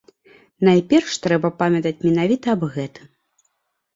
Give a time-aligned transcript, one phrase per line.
[0.67, 3.05] Найперш трэба памятаць менавіта аб гэтым.